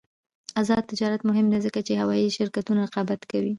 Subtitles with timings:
[0.61, 3.49] آزاد تجارت مهم دی ځکه چې هوايي شرکتونه رقابت کوي.